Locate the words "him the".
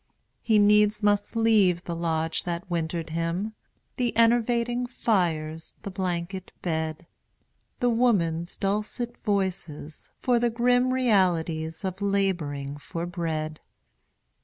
3.11-4.17